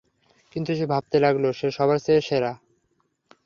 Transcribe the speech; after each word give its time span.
কিন্তু 0.55 0.71
সে 0.75 0.85
ভাবতে 0.85 1.17
লাগল, 1.19 1.43
সে 1.51 1.67
সবার 1.71 1.97
চেয়ে 1.99 2.21
সেরা। 2.21 2.51